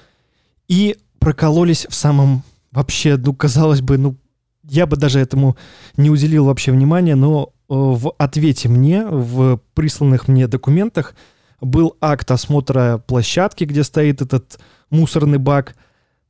и 0.67 0.97
прокололись 1.19 1.85
в 1.89 1.95
самом 1.95 2.43
вообще, 2.71 3.17
ну, 3.17 3.33
казалось 3.33 3.81
бы, 3.81 3.97
ну, 3.97 4.15
я 4.63 4.85
бы 4.85 4.95
даже 4.95 5.19
этому 5.19 5.57
не 5.97 6.09
уделил 6.09 6.45
вообще 6.45 6.71
внимания, 6.71 7.15
но 7.15 7.45
э, 7.47 7.49
в 7.69 8.13
ответе 8.17 8.69
мне, 8.69 9.03
в 9.05 9.59
присланных 9.73 10.27
мне 10.27 10.47
документах 10.47 11.15
был 11.61 11.97
акт 11.99 12.29
осмотра 12.29 13.01
площадки, 13.05 13.63
где 13.63 13.83
стоит 13.83 14.21
этот 14.21 14.59
мусорный 14.91 15.39
бак– 15.39 15.75
а, 15.85 15.87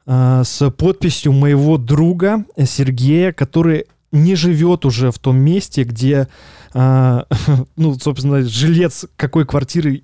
с 0.10 0.72
подписью 0.72 1.34
моего 1.34 1.78
друга 1.78 2.44
Сергея, 2.66 3.32
который 3.32 3.86
не 4.12 4.36
живет 4.36 4.86
уже 4.86 5.12
в 5.12 5.20
том 5.20 5.38
месте, 5.38 5.84
где, 5.84 6.28
э, 6.74 7.24
ну, 7.76 7.94
собственно, 7.96 8.42
жилец 8.42 9.06
какой 9.16 9.46
квартиры 9.46 10.04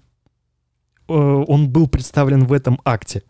э, 1.07 1.13
он 1.13 1.69
был 1.69 1.87
представлен 1.87 2.45
в 2.45 2.53
этом 2.53 2.79
акте. 2.85 3.23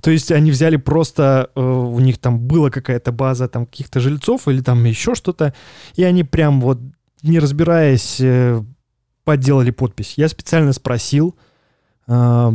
То 0.00 0.10
есть 0.10 0.32
они 0.32 0.50
взяли 0.50 0.76
просто, 0.76 1.50
э, 1.54 1.60
у 1.60 1.98
них 2.00 2.18
там 2.18 2.40
была 2.40 2.70
какая-то 2.70 3.12
база 3.12 3.48
там 3.48 3.66
каких-то 3.66 4.00
жильцов 4.00 4.48
или 4.48 4.62
там 4.62 4.84
еще 4.84 5.14
что-то, 5.14 5.54
и 5.94 6.02
они 6.02 6.24
прям 6.24 6.60
вот, 6.60 6.78
не 7.22 7.38
разбираясь, 7.38 8.18
э, 8.20 8.62
подделали 9.24 9.70
подпись. 9.70 10.14
Я 10.16 10.28
специально 10.28 10.72
спросил 10.72 11.36
э, 12.06 12.52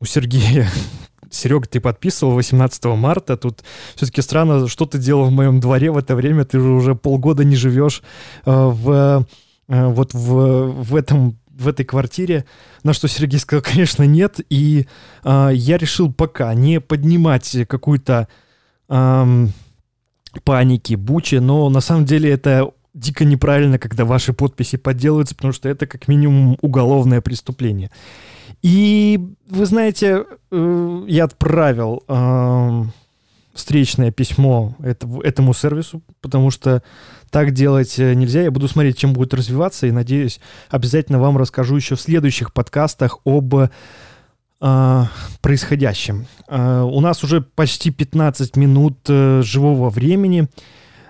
у 0.00 0.04
Сергея, 0.04 0.68
Серега, 1.30 1.66
ты 1.68 1.80
подписывал 1.80 2.34
18 2.34 2.84
марта, 2.86 3.36
тут 3.36 3.62
все-таки 3.94 4.22
странно, 4.22 4.68
что 4.68 4.86
ты 4.86 4.98
делал 4.98 5.26
в 5.26 5.30
моем 5.30 5.60
дворе 5.60 5.90
в 5.90 5.98
это 5.98 6.14
время, 6.16 6.44
ты 6.44 6.60
же 6.60 6.68
уже 6.68 6.94
полгода 6.94 7.44
не 7.44 7.56
живешь 7.56 8.02
э, 8.44 8.50
в, 8.50 9.26
э, 9.68 9.86
вот 9.86 10.14
в, 10.14 10.82
в 10.82 10.96
этом 10.96 11.38
в 11.58 11.66
этой 11.66 11.84
квартире, 11.84 12.44
на 12.84 12.92
что 12.92 13.08
Сергей 13.08 13.40
сказал, 13.40 13.62
конечно, 13.66 14.04
нет, 14.04 14.40
и 14.48 14.86
э, 15.24 15.50
я 15.52 15.76
решил 15.76 16.12
пока 16.12 16.54
не 16.54 16.80
поднимать 16.80 17.56
какую-то 17.68 18.28
э, 18.88 19.46
паники, 20.44 20.94
бучи, 20.94 21.36
но 21.36 21.68
на 21.68 21.80
самом 21.80 22.04
деле 22.04 22.30
это 22.30 22.70
дико 22.94 23.24
неправильно, 23.24 23.78
когда 23.78 24.04
ваши 24.04 24.32
подписи 24.32 24.76
подделываются, 24.76 25.34
потому 25.34 25.52
что 25.52 25.68
это 25.68 25.86
как 25.86 26.08
минимум 26.08 26.56
уголовное 26.60 27.20
преступление. 27.20 27.90
И 28.62 29.20
вы 29.48 29.66
знаете, 29.66 30.24
э, 30.50 31.04
я 31.06 31.24
отправил 31.24 32.02
встречное 33.58 34.12
письмо 34.12 34.76
этому 34.80 35.52
сервису, 35.52 36.00
потому 36.20 36.50
что 36.50 36.82
так 37.30 37.52
делать 37.52 37.98
э, 37.98 38.14
нельзя. 38.14 38.42
Я 38.42 38.50
буду 38.50 38.68
смотреть, 38.68 38.96
чем 38.96 39.12
будет 39.12 39.34
развиваться, 39.34 39.86
и 39.86 39.90
надеюсь, 39.90 40.40
обязательно 40.70 41.18
вам 41.18 41.36
расскажу 41.36 41.76
еще 41.76 41.96
в 41.96 42.00
следующих 42.00 42.52
подкастах 42.52 43.18
об 43.24 43.54
э, 43.54 45.04
происходящем. 45.42 46.26
Э, 46.48 46.82
у 46.82 47.00
нас 47.00 47.24
уже 47.24 47.40
почти 47.40 47.90
15 47.90 48.56
минут 48.56 48.98
э, 49.08 49.42
живого 49.42 49.90
времени, 49.90 50.48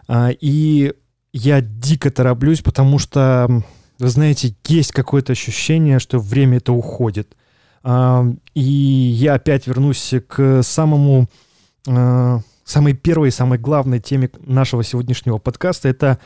э, 0.08 0.30
и 0.40 0.94
я 1.32 1.60
дико 1.60 2.10
тороплюсь, 2.10 2.62
потому 2.62 2.98
что, 2.98 3.62
вы 3.98 4.08
знаете, 4.08 4.54
есть 4.66 4.92
какое-то 4.92 5.32
ощущение, 5.32 5.98
что 5.98 6.18
время 6.18 6.58
это 6.58 6.72
уходит. 6.72 7.36
И 7.84 8.60
я 8.60 9.34
опять 9.34 9.66
вернусь 9.66 10.14
к 10.26 10.62
самому, 10.62 11.28
самой 11.84 12.92
первой, 12.94 13.30
самой 13.30 13.58
главной 13.58 14.00
теме 14.00 14.30
нашего 14.40 14.84
сегодняшнего 14.84 15.38
подкаста. 15.38 15.88
Это 15.88 16.18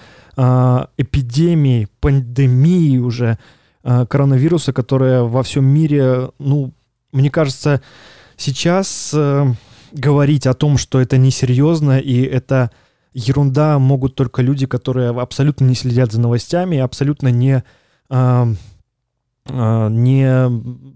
эпидемии, 0.96 1.88
пандемии 2.00 2.98
уже 2.98 3.38
коронавируса, 3.82 4.72
которая 4.72 5.22
во 5.22 5.42
всем 5.42 5.64
мире, 5.64 6.30
ну, 6.38 6.72
мне 7.12 7.30
кажется, 7.30 7.82
сейчас 8.36 9.12
э, 9.14 9.46
говорить 9.92 10.46
о 10.46 10.54
том, 10.54 10.78
что 10.78 11.00
это 11.00 11.18
несерьезно 11.18 11.98
и 11.98 12.22
это 12.22 12.70
ерунда, 13.14 13.78
могут 13.78 14.14
только 14.14 14.42
люди, 14.42 14.66
которые 14.66 15.10
абсолютно 15.10 15.64
не 15.64 15.74
следят 15.74 16.12
за 16.12 16.20
новостями, 16.20 16.78
абсолютно 16.78 17.28
не, 17.28 17.62
э, 18.10 18.54
э, 19.46 19.88
не 19.90 20.92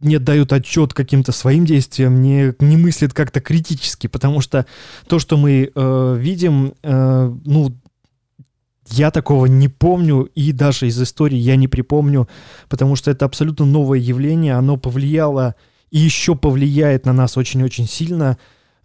не 0.00 0.18
дают 0.18 0.52
отчет 0.52 0.94
каким-то 0.94 1.32
своим 1.32 1.64
действиям, 1.64 2.22
не, 2.22 2.54
не 2.60 2.76
мыслят 2.76 3.12
как-то 3.12 3.40
критически, 3.40 4.06
потому 4.06 4.40
что 4.40 4.66
то, 5.08 5.18
что 5.18 5.36
мы 5.36 5.70
э, 5.74 6.16
видим, 6.18 6.74
э, 6.82 7.34
ну, 7.44 7.74
я 8.90 9.10
такого 9.10 9.46
не 9.46 9.68
помню, 9.68 10.30
и 10.34 10.52
даже 10.52 10.86
из 10.86 11.00
истории 11.02 11.36
я 11.36 11.56
не 11.56 11.68
припомню, 11.68 12.28
потому 12.68 12.96
что 12.96 13.10
это 13.10 13.24
абсолютно 13.24 13.66
новое 13.66 13.98
явление, 13.98 14.54
оно 14.54 14.76
повлияло 14.76 15.56
и 15.90 15.98
еще 15.98 16.34
повлияет 16.36 17.04
на 17.04 17.12
нас 17.12 17.36
очень-очень 17.36 17.86
сильно. 17.86 18.38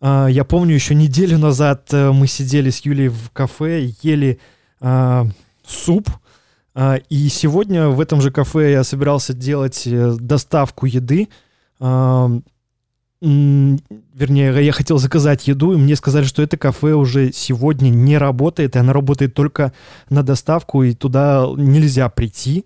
А, 0.06 0.28
я 0.28 0.44
помню, 0.44 0.76
еще 0.76 0.96
неделю 0.96 1.38
назад 1.38 1.88
э, 1.94 2.12
мы 2.12 2.28
сидели 2.28 2.70
с 2.70 2.80
Юлей 2.80 3.08
в 3.08 3.30
кафе, 3.32 3.90
ели 4.02 4.38
а, 4.82 5.26
суп, 5.66 6.10
а, 6.76 6.98
и 7.10 7.30
сегодня 7.30 7.88
в 7.88 8.02
этом 8.02 8.20
же 8.20 8.30
кафе 8.30 8.74
я 8.74 8.84
собирался 8.84 9.34
делать 9.34 9.88
э, 9.88 10.16
доставку 10.20 10.86
еды 10.86 11.30
вернее, 13.22 14.66
я 14.66 14.74
хотел 14.74 14.98
заказать 14.98 15.48
еду, 15.48 15.72
и 15.72 15.78
мне 15.78 15.96
сказали, 15.96 16.26
что 16.26 16.42
это 16.42 16.58
кафе 16.58 16.92
уже 16.92 17.32
сегодня 17.32 17.88
не 17.90 18.18
работает, 18.18 18.76
и 18.76 18.80
оно 18.80 18.92
работает 18.92 19.34
только 19.34 19.72
на 20.10 20.24
доставку, 20.24 20.84
и 20.84 20.94
туда 20.94 21.48
нельзя 21.56 22.10
прийти. 22.10 22.66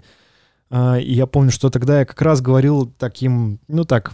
И 0.71 1.13
я 1.13 1.27
помню, 1.27 1.51
что 1.51 1.69
тогда 1.69 1.99
я 1.99 2.05
как 2.05 2.19
раз 2.23 2.41
говорил 2.41 2.91
таким, 2.97 3.59
ну 3.67 3.83
так, 3.83 4.13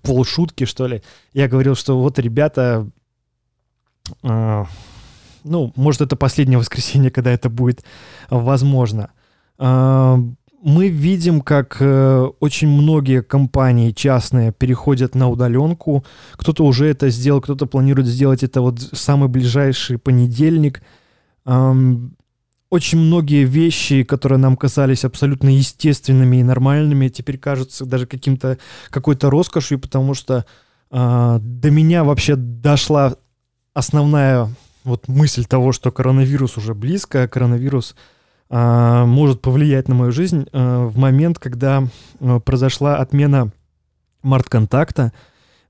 в 0.00 0.06
полушутке, 0.06 0.66
что 0.66 0.86
ли. 0.86 1.02
Я 1.32 1.48
говорил, 1.48 1.74
что 1.74 2.00
вот, 2.00 2.18
ребята, 2.18 2.88
а, 4.22 4.66
ну, 5.44 5.72
может, 5.76 6.00
это 6.00 6.16
последнее 6.16 6.58
воскресенье, 6.58 7.10
когда 7.10 7.30
это 7.30 7.48
будет 7.48 7.84
возможно. 8.30 9.10
А, 9.58 10.18
мы 10.62 10.88
видим, 10.88 11.40
как 11.40 11.78
э, 11.80 12.28
очень 12.40 12.68
многие 12.68 13.22
компании 13.22 13.92
частные 13.92 14.52
переходят 14.52 15.14
на 15.14 15.30
удаленку. 15.30 16.04
Кто-то 16.32 16.66
уже 16.66 16.86
это 16.86 17.08
сделал, 17.08 17.40
кто-то 17.40 17.64
планирует 17.64 18.06
сделать 18.06 18.42
это 18.42 18.60
вот 18.60 18.78
в 18.78 18.96
самый 18.96 19.30
ближайший 19.30 19.96
понедельник. 19.96 20.82
Эм, 21.46 22.14
очень 22.70 22.98
многие 22.98 23.44
вещи, 23.44 24.04
которые 24.04 24.38
нам 24.38 24.56
казались 24.56 25.04
абсолютно 25.04 25.48
естественными 25.48 26.36
и 26.36 26.44
нормальными, 26.44 27.08
теперь 27.08 27.36
кажутся 27.36 27.84
даже 27.84 28.06
каким-то 28.06 28.58
какой-то 28.90 29.28
роскошью, 29.28 29.78
потому 29.78 30.14
что 30.14 30.46
э, 30.90 31.38
до 31.40 31.70
меня 31.70 32.04
вообще 32.04 32.36
дошла 32.36 33.16
основная 33.74 34.48
вот 34.84 35.08
мысль 35.08 35.44
того, 35.44 35.72
что 35.72 35.90
коронавирус 35.90 36.56
уже 36.56 36.74
близко, 36.74 37.28
коронавирус 37.28 37.94
а, 38.48 39.06
может 39.06 39.40
повлиять 39.40 39.88
на 39.88 39.94
мою 39.94 40.12
жизнь 40.12 40.46
а, 40.52 40.86
в 40.86 40.96
момент, 40.96 41.38
когда 41.38 41.84
а, 42.20 42.40
произошла 42.40 42.96
отмена 42.96 43.52
март-контакта, 44.22 45.12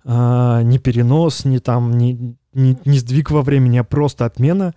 не 0.03 0.79
перенос, 0.79 1.45
не 1.45 1.59
там, 1.59 1.99
не, 1.99 2.35
не, 2.55 2.79
не 2.87 2.99
сдвиг 2.99 3.31
во 3.31 3.43
времени, 3.43 3.77
а 3.77 3.85
просто 3.85 4.25
отмена. 4.25 4.75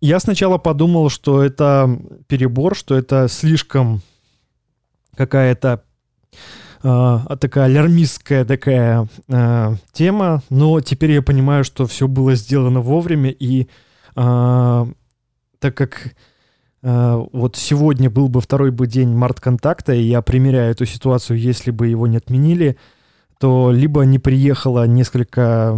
Я 0.00 0.20
сначала 0.20 0.58
подумал, 0.58 1.08
что 1.08 1.42
это 1.42 1.98
перебор, 2.28 2.76
что 2.76 2.94
это 2.94 3.28
слишком 3.28 4.02
какая-то 5.16 5.82
э, 6.82 7.18
такая 7.40 7.64
алярмистская 7.64 8.44
такая 8.44 9.08
э, 9.28 9.74
тема, 9.92 10.42
но 10.50 10.80
теперь 10.80 11.12
я 11.12 11.22
понимаю, 11.22 11.64
что 11.64 11.86
все 11.86 12.06
было 12.08 12.34
сделано 12.34 12.80
вовремя, 12.80 13.30
и 13.30 13.68
э, 14.16 14.86
так 15.58 15.74
как 15.74 16.14
Э, 16.88 17.24
вот 17.32 17.56
сегодня 17.56 18.08
был 18.08 18.28
бы 18.28 18.40
второй 18.40 18.70
бы 18.70 18.86
день 18.86 19.08
март-контакта, 19.08 19.92
и 19.92 20.02
я 20.02 20.22
примеряю 20.22 20.70
эту 20.70 20.86
ситуацию, 20.86 21.36
если 21.36 21.72
бы 21.72 21.88
его 21.88 22.06
не 22.06 22.18
отменили, 22.18 22.76
то 23.40 23.72
либо 23.72 24.02
не 24.02 24.20
приехало 24.20 24.86
несколько, 24.86 25.76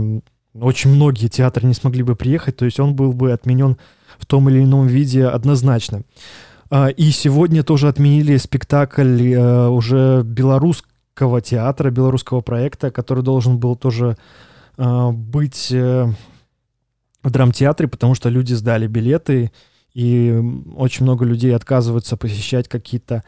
очень 0.54 0.90
многие 0.90 1.28
театры 1.28 1.66
не 1.66 1.72
смогли 1.72 2.02
бы 2.02 2.14
приехать, 2.14 2.56
то 2.56 2.66
есть 2.66 2.78
он 2.78 2.94
был 2.94 3.14
бы 3.14 3.32
отменен 3.32 3.78
в 4.18 4.26
том 4.26 4.48
или 4.48 4.62
ином 4.62 4.86
виде 4.86 5.26
однозначно. 5.26 6.02
А, 6.70 6.88
и 6.88 7.10
сегодня 7.10 7.62
тоже 7.62 7.88
отменили 7.88 8.36
спектакль 8.36 9.32
э, 9.32 9.68
уже 9.68 10.22
белорусского 10.22 11.40
театра, 11.40 11.90
белорусского 11.90 12.40
проекта, 12.40 12.90
который 12.90 13.24
должен 13.24 13.58
был 13.58 13.76
тоже 13.76 14.16
э, 14.76 15.10
быть 15.10 15.70
в 15.70 17.30
драмтеатре, 17.30 17.88
потому 17.88 18.14
что 18.14 18.28
люди 18.28 18.54
сдали 18.54 18.86
билеты, 18.86 19.50
и 19.94 20.40
очень 20.76 21.04
много 21.04 21.24
людей 21.24 21.54
отказываются 21.54 22.16
посещать 22.16 22.68
какие-то 22.68 23.24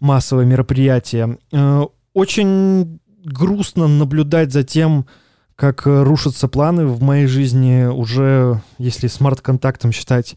массовые 0.00 0.46
мероприятия. 0.46 1.38
Э, 1.52 1.82
очень 2.12 3.00
грустно 3.24 3.88
наблюдать 3.88 4.52
за 4.52 4.62
тем, 4.64 5.06
как 5.56 5.82
рушатся 5.86 6.48
планы 6.48 6.86
в 6.86 7.02
моей 7.02 7.26
жизни. 7.26 7.84
Уже, 7.84 8.60
если 8.78 9.06
смарт-контактом 9.06 9.92
считать, 9.92 10.36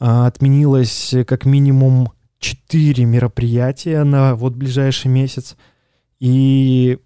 э, 0.00 0.04
отменилось 0.06 1.14
как 1.26 1.44
минимум 1.44 2.12
4 2.38 3.04
мероприятия 3.04 4.04
на 4.04 4.34
вот 4.34 4.54
ближайший 4.54 5.08
месяц. 5.08 5.56
И 6.20 6.98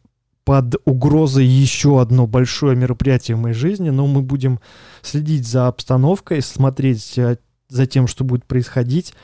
под 0.44 0.77
угрозой 0.85 1.44
еще 1.44 2.01
одно 2.01 2.27
большое 2.27 2.75
мероприятие 2.75 3.37
в 3.37 3.40
моей 3.40 3.55
жизни, 3.55 3.90
но 3.90 4.07
мы 4.07 4.23
будем 4.23 4.61
следить 5.03 5.47
за 5.47 5.68
обстановкой, 5.68 6.40
смотреть 6.42 7.18
э, 7.18 7.37
за 7.68 7.87
тем, 7.87 8.07
что 8.07 8.25
будет 8.25 8.47
происходить. 8.47 9.14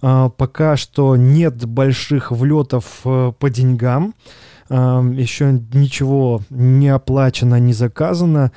А, 0.00 0.28
пока 0.28 0.76
что 0.76 1.16
нет 1.16 1.64
больших 1.64 2.30
влетов 2.30 3.00
э, 3.04 3.32
по 3.38 3.50
деньгам. 3.50 4.14
Еще 4.70 5.60
ничего 5.72 6.42
не 6.50 6.88
оплачено, 6.88 7.58
не 7.58 7.72
заказано. 7.72 8.52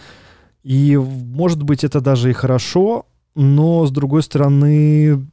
И, 0.63 0.97
может 0.97 1.63
быть, 1.63 1.83
это 1.83 2.01
даже 2.01 2.29
и 2.29 2.33
хорошо, 2.33 3.05
но, 3.33 3.85
с 3.85 3.91
другой 3.91 4.21
стороны, 4.23 5.25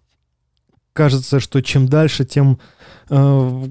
кажется, 0.92 1.40
что 1.40 1.60
чем 1.62 1.86
дальше, 1.88 2.24
тем 2.24 2.58
э, 3.10 3.64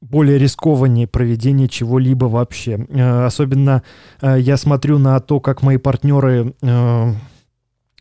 более 0.00 0.38
рискованнее 0.38 1.06
проведение 1.06 1.68
чего-либо 1.68 2.24
вообще. 2.24 2.86
Э, 2.88 3.26
особенно 3.26 3.82
я 4.22 4.56
смотрю 4.56 4.98
на 4.98 5.20
то, 5.20 5.40
как 5.40 5.62
мои 5.62 5.76
партнеры 5.76 6.54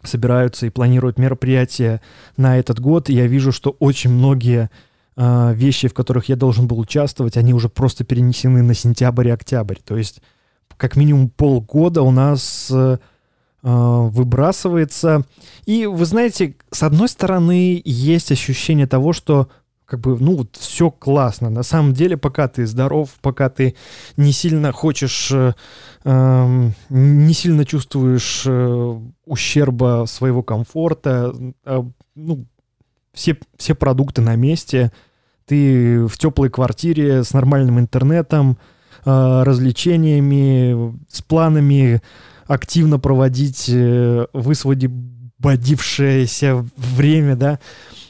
собираются 0.03 0.65
и 0.65 0.69
планируют 0.69 1.17
мероприятия 1.17 2.01
на 2.37 2.57
этот 2.57 2.79
год, 2.79 3.09
я 3.09 3.27
вижу, 3.27 3.51
что 3.51 3.71
очень 3.79 4.11
многие 4.11 4.63
э, 4.63 4.67
вещи, 5.15 5.87
в 5.87 5.93
которых 5.93 6.29
я 6.29 6.35
должен 6.35 6.67
был 6.67 6.79
участвовать, 6.79 7.37
они 7.37 7.53
уже 7.53 7.69
просто 7.69 8.03
перенесены 8.03 8.63
на 8.63 8.73
сентябрь 8.73 9.27
и 9.27 9.31
октябрь. 9.31 9.77
То 9.83 9.95
есть 9.95 10.21
как 10.77 10.95
минимум 10.95 11.29
полгода 11.29 12.01
у 12.01 12.11
нас 12.11 12.71
э, 12.71 12.97
выбрасывается. 13.61 15.23
И 15.65 15.85
вы 15.85 16.05
знаете, 16.05 16.55
с 16.71 16.83
одной 16.83 17.07
стороны, 17.09 17.81
есть 17.85 18.31
ощущение 18.31 18.87
того, 18.87 19.13
что 19.13 19.49
как 19.85 19.99
бы, 19.99 20.17
ну, 20.19 20.37
вот 20.37 20.55
все 20.55 20.89
классно. 20.89 21.49
На 21.49 21.63
самом 21.63 21.93
деле, 21.93 22.17
пока 22.17 22.47
ты 22.47 22.65
здоров, 22.65 23.09
пока 23.21 23.49
ты 23.49 23.75
не 24.17 24.31
сильно 24.31 24.71
хочешь, 24.71 25.29
э, 25.31 25.53
э, 26.03 26.71
не 26.89 27.33
сильно 27.33 27.65
чувствуешь 27.65 28.43
э, 28.45 28.99
ущерба 29.25 30.05
своего 30.07 30.41
комфорта, 30.41 31.33
э, 31.65 31.83
ну, 32.15 32.45
все, 33.13 33.37
все 33.57 33.75
продукты 33.75 34.21
на 34.21 34.35
месте, 34.35 34.91
ты 35.45 36.05
в 36.05 36.17
теплой 36.17 36.49
квартире 36.49 37.23
с 37.23 37.33
нормальным 37.33 37.79
интернетом, 37.79 38.57
э, 39.05 39.43
развлечениями, 39.43 40.97
с 41.09 41.21
планами 41.21 42.01
активно 42.47 42.99
проводить 42.99 43.69
э, 43.69 44.25
высвободившееся 44.33 46.65
время, 46.75 47.35
да, 47.35 47.59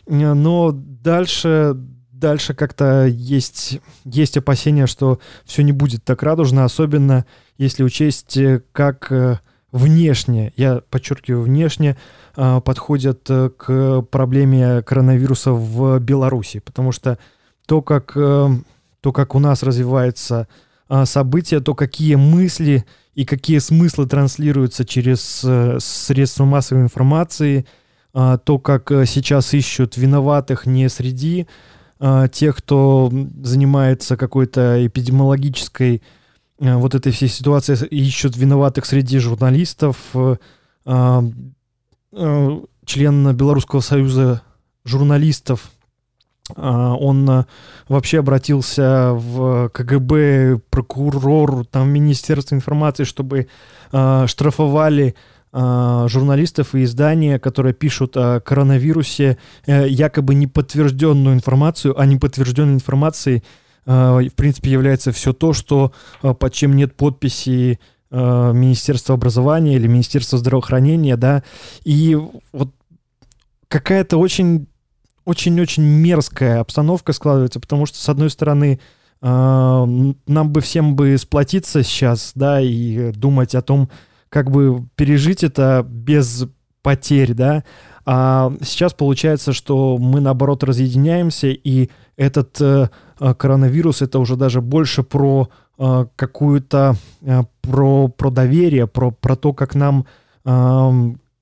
но 0.07 0.71
дальше, 0.73 1.75
дальше 2.11 2.53
как-то 2.53 3.05
есть, 3.05 3.79
есть 4.05 4.37
опасения, 4.37 4.87
что 4.87 5.19
все 5.45 5.63
не 5.63 5.71
будет 5.71 6.03
так 6.03 6.23
радужно, 6.23 6.65
особенно 6.65 7.25
если 7.57 7.83
учесть, 7.83 8.35
э, 8.37 8.61
как 8.71 9.11
э, 9.11 9.39
внешне, 9.73 10.53
я 10.55 10.81
подчеркиваю, 10.89 11.43
внешне 11.43 11.97
э, 12.37 12.61
подходят 12.63 13.27
к 13.27 14.01
проблеме 14.03 14.81
коронавируса 14.83 15.51
в 15.51 15.99
Беларуси, 15.99 16.59
потому 16.59 16.93
что 16.93 17.17
то, 17.65 17.81
как 17.81 18.15
то, 19.03 19.11
как 19.11 19.35
у 19.35 19.39
нас 19.39 19.63
развиваются 19.63 20.47
а, 20.87 21.05
события, 21.05 21.59
то, 21.59 21.75
какие 21.75 22.15
мысли 22.15 22.85
и 23.15 23.25
какие 23.25 23.59
смыслы 23.59 24.07
транслируются 24.07 24.85
через 24.85 25.41
э, 25.43 25.77
средства 25.79 26.45
массовой 26.45 26.81
информации, 26.81 27.65
то, 28.13 28.59
как 28.59 28.91
э, 28.91 29.05
сейчас 29.05 29.53
ищут 29.53 29.97
виноватых 29.97 30.65
не 30.65 30.87
среди 30.89 31.47
тех, 32.31 32.57
кто 32.57 33.11
занимается 33.43 34.17
какой-то 34.17 34.85
эпидемиологической 34.85 35.97
э, 35.97 36.01
вот 36.63 36.95
этой 36.95 37.11
всей 37.11 37.27
ситуации, 37.27 37.75
ищут 37.87 38.37
виноватых 38.37 38.85
среди 38.85 39.19
журналистов, 39.19 39.97
член 42.85 43.35
Белорусского 43.35 43.81
союза 43.81 44.41
журналистов. 44.85 45.71
А, 46.55 46.93
он 46.95 47.29
а, 47.29 47.45
вообще 47.87 48.19
обратился 48.19 49.13
в 49.13 49.69
КГБ, 49.69 50.59
прокурор, 50.69 51.65
там, 51.65 51.89
Министерство 51.89 52.55
информации, 52.55 53.05
чтобы 53.05 53.47
а, 53.91 54.27
штрафовали 54.27 55.15
журналистов 55.55 56.73
и 56.73 56.83
издания, 56.83 57.37
которые 57.37 57.75
пишут 57.75 58.17
о 58.17 58.39
коронавирусе, 58.39 59.37
э, 59.67 59.87
якобы 59.87 60.33
неподтвержденную 60.33 61.35
информацию, 61.35 61.93
а 61.95 62.07
неподтвержденной 62.07 62.73
информацией 62.73 63.43
в 63.85 64.31
принципе 64.35 64.71
является 64.71 65.11
все 65.11 65.33
то, 65.33 65.53
что 65.53 65.91
под 66.21 66.53
чем 66.53 66.75
нет 66.75 66.95
подписи 66.95 67.79
Министерства 68.11 69.15
образования 69.15 69.75
или 69.75 69.87
Министерства 69.87 70.37
здравоохранения, 70.37 71.17
да, 71.17 71.43
и 71.83 72.15
вот 72.51 72.69
какая-то 73.67 74.17
очень 74.17 74.67
очень-очень 75.25 75.83
мерзкая 75.83 76.59
обстановка 76.59 77.13
складывается, 77.13 77.59
потому 77.59 77.85
что, 77.85 77.97
с 77.97 78.09
одной 78.09 78.29
стороны, 78.29 78.79
э, 79.21 79.25
нам 79.25 80.51
бы 80.51 80.61
всем 80.61 80.95
бы 80.95 81.17
сплотиться 81.17 81.83
сейчас, 81.83 82.33
да, 82.35 82.59
и 82.61 83.11
думать 83.11 83.55
о 83.55 83.61
том, 83.61 83.89
как 84.29 84.51
бы 84.51 84.85
пережить 84.95 85.43
это 85.43 85.85
без 85.87 86.45
потерь, 86.81 87.33
да, 87.33 87.63
а 88.05 88.51
сейчас 88.61 88.93
получается, 88.93 89.53
что 89.53 89.97
мы, 89.97 90.19
наоборот, 90.19 90.63
разъединяемся, 90.63 91.47
и 91.47 91.89
этот 92.17 92.59
э, 92.61 92.89
э 93.19 93.33
коронавирус, 93.33 94.01
это 94.01 94.19
уже 94.19 94.35
даже 94.35 94.61
больше 94.61 95.03
про 95.03 95.49
э, 95.77 96.05
какую-то, 96.15 96.95
э, 97.21 97.43
про, 97.61 98.07
про 98.07 98.31
доверие, 98.31 98.87
про, 98.87 99.11
про 99.11 99.35
то, 99.35 99.53
как 99.53 99.75
нам 99.75 100.05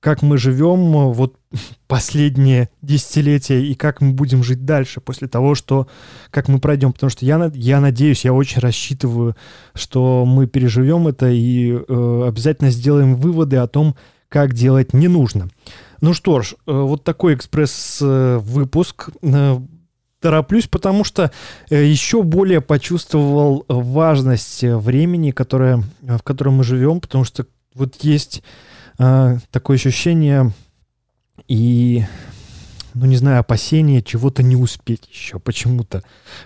как 0.02 0.20
мы 0.20 0.36
живем 0.36 1.12
вот 1.12 1.36
последние 1.86 2.68
десятилетия 2.82 3.64
и 3.64 3.74
как 3.74 4.00
мы 4.00 4.12
будем 4.12 4.42
жить 4.42 4.64
дальше 4.64 5.00
после 5.00 5.28
того, 5.28 5.54
что 5.54 5.86
как 6.30 6.48
мы 6.48 6.58
пройдем. 6.58 6.92
Потому 6.92 7.08
что 7.08 7.24
я, 7.24 7.50
я 7.54 7.80
надеюсь, 7.80 8.24
я 8.24 8.34
очень 8.34 8.60
рассчитываю, 8.60 9.36
что 9.74 10.24
мы 10.26 10.46
переживем 10.46 11.06
это 11.06 11.30
и 11.30 11.72
э, 11.72 12.24
обязательно 12.26 12.70
сделаем 12.70 13.14
выводы 13.14 13.56
о 13.56 13.68
том, 13.68 13.94
как 14.28 14.54
делать 14.54 14.92
не 14.92 15.08
нужно. 15.08 15.48
Ну 16.00 16.14
что 16.14 16.42
ж, 16.42 16.54
э, 16.66 16.72
вот 16.72 17.04
такой 17.04 17.34
экспресс-выпуск. 17.34 19.10
Тороплюсь, 20.22 20.68
потому 20.68 21.04
что 21.04 21.30
э, 21.68 21.84
еще 21.84 22.22
более 22.22 22.60
почувствовал 22.60 23.64
важность 23.68 24.62
времени, 24.62 25.32
которое, 25.32 25.82
в 26.00 26.22
котором 26.22 26.54
мы 26.54 26.64
живем, 26.64 27.00
потому 27.00 27.24
что 27.24 27.44
вот 27.74 27.96
есть 28.02 28.42
а, 28.98 29.38
такое 29.50 29.76
ощущение 29.76 30.52
и, 31.48 32.04
ну 32.94 33.06
не 33.06 33.16
знаю, 33.16 33.40
опасение 33.40 34.02
чего-то 34.02 34.42
не 34.42 34.56
успеть 34.56 35.08
еще 35.10 35.38
почему-то 35.38 36.02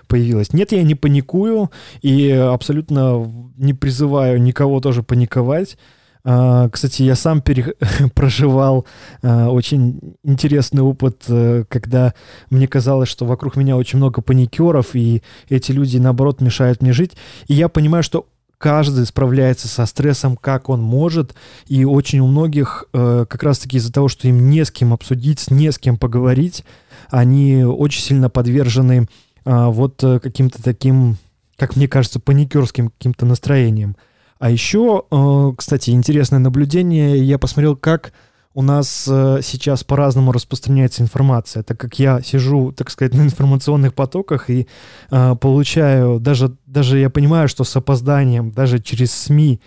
появилось. 0.07 0.53
Нет, 0.53 0.71
я 0.71 0.83
не 0.83 0.95
паникую 0.95 1.69
и 2.01 2.29
абсолютно 2.31 3.31
не 3.57 3.73
призываю 3.73 4.41
никого 4.41 4.79
тоже 4.79 5.03
паниковать. 5.03 5.77
Uh, 6.23 6.69
кстати, 6.69 7.03
я 7.03 7.15
сам 7.15 7.41
пере... 7.41 7.75
проживал 8.15 8.85
uh, 9.21 9.49
очень 9.49 10.17
интересный 10.23 10.81
опыт, 10.81 11.23
uh, 11.27 11.65
когда 11.69 12.13
мне 12.49 12.67
казалось, 12.67 13.09
что 13.09 13.25
вокруг 13.25 13.55
меня 13.55 13.77
очень 13.77 13.97
много 13.97 14.21
паникеров, 14.21 14.95
и 14.95 15.23
эти 15.49 15.71
люди, 15.71 15.97
наоборот, 15.97 16.41
мешают 16.41 16.81
мне 16.81 16.91
жить. 16.91 17.13
И 17.47 17.53
я 17.53 17.69
понимаю, 17.69 18.03
что 18.03 18.27
каждый 18.57 19.05
справляется 19.05 19.67
со 19.67 19.85
стрессом, 19.85 20.35
как 20.35 20.69
он 20.69 20.81
может, 20.81 21.35
и 21.67 21.85
очень 21.85 22.19
у 22.19 22.27
многих 22.27 22.85
э, 22.93 23.25
как 23.29 23.43
раз-таки 23.43 23.77
из-за 23.77 23.93
того, 23.93 24.07
что 24.07 24.27
им 24.27 24.49
не 24.49 24.65
с 24.65 24.71
кем 24.71 24.93
обсудить, 24.93 25.49
не 25.51 25.71
с 25.71 25.77
кем 25.77 25.97
поговорить, 25.97 26.63
они 27.09 27.63
очень 27.63 28.01
сильно 28.01 28.29
подвержены 28.29 29.07
э, 29.45 29.65
вот 29.67 30.03
э, 30.03 30.19
каким-то 30.19 30.61
таким, 30.61 31.17
как 31.55 31.75
мне 31.75 31.87
кажется, 31.87 32.19
паникерским 32.19 32.89
каким-то 32.89 33.25
настроением. 33.25 33.95
А 34.39 34.49
еще, 34.49 35.03
э, 35.09 35.51
кстати, 35.57 35.91
интересное 35.91 36.39
наблюдение, 36.39 37.17
я 37.17 37.39
посмотрел, 37.39 37.75
как 37.75 38.13
у 38.53 38.61
нас 38.61 39.07
э, 39.09 39.39
сейчас 39.43 39.83
по-разному 39.83 40.31
распространяется 40.31 41.03
информация, 41.03 41.63
так 41.63 41.79
как 41.79 41.99
я 41.99 42.21
сижу, 42.21 42.71
так 42.71 42.89
сказать, 42.89 43.13
на 43.15 43.21
информационных 43.21 43.93
потоках 43.93 44.49
и 44.49 44.67
э, 45.11 45.35
получаю, 45.35 46.19
даже, 46.19 46.55
даже 46.65 46.99
я 46.99 47.09
понимаю, 47.09 47.47
что 47.47 47.63
с 47.63 47.75
опозданием, 47.75 48.51
даже 48.51 48.79
через 48.79 49.11
СМИ 49.13 49.61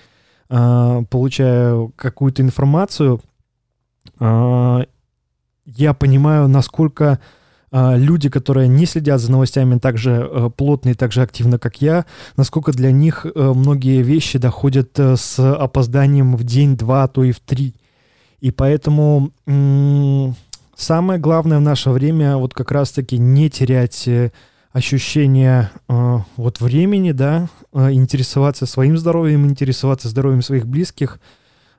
получаю 0.49 1.93
какую-то 1.95 2.43
информацию, 2.43 3.21
я 4.19 5.95
понимаю, 5.97 6.49
насколько 6.49 7.21
люди, 7.73 8.29
которые 8.29 8.69
не 8.69 8.87
следят 8.87 9.21
за 9.21 9.31
новостями 9.31 9.79
так 9.79 9.97
же 9.97 10.29
э, 10.29 10.51
плотно 10.57 10.91
и 10.91 10.95
так 10.95 11.13
же 11.13 11.23
активно, 11.23 11.59
как 11.59 11.81
я, 11.81 12.05
насколько 12.37 12.73
для 12.73 12.91
них 12.91 13.25
э, 13.27 13.53
многие 13.55 14.03
вещи 14.03 14.39
доходят 14.39 14.99
э, 14.99 15.17
с 15.17 15.39
опозданием 15.39 16.37
в 16.37 16.45
день, 16.45 16.77
два, 16.77 17.05
а 17.05 17.09
то 17.09 17.23
и 17.23 17.33
в 17.33 17.41
три. 17.41 17.75
И 18.41 18.51
поэтому 18.51 19.31
самое 20.75 21.21
главное 21.21 21.59
в 21.59 21.63
наше 21.63 21.91
время 21.91 22.39
вот 22.39 22.55
как 22.55 22.73
раз-таки 22.73 23.19
не 23.19 23.51
терять 23.51 24.09
ощущение 24.73 25.71
э, 25.89 26.19
вот 26.37 26.61
времени, 26.61 27.13
да, 27.13 27.49
э, 27.73 27.93
интересоваться 27.93 28.67
своим 28.67 28.97
здоровьем, 28.97 29.47
интересоваться 29.47 30.09
здоровьем 30.09 30.43
своих 30.43 30.67
близких. 30.67 31.21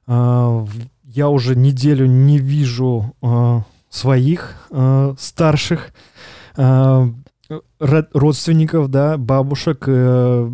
Э, 0.08 0.66
я 1.04 1.30
уже 1.30 1.56
неделю 1.56 2.06
не 2.06 2.38
вижу 2.38 3.14
своих 3.92 4.56
э, 4.72 5.16
старших 5.20 5.94
э, 6.56 7.08
родственников, 7.80 8.90
да, 8.90 9.18
бабушек, 9.18 9.84
э, 9.86 10.50